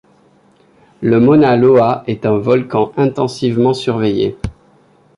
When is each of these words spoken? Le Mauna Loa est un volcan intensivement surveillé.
Le 1.01 1.19
Mauna 1.19 1.55
Loa 1.57 2.03
est 2.07 2.25
un 2.25 2.39
volcan 2.39 2.91
intensivement 2.97 3.75
surveillé. 3.75 4.35